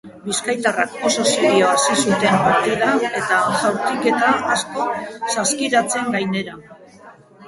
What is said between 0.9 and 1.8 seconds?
oso serio